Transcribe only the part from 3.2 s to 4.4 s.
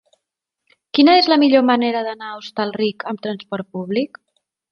trasport públic?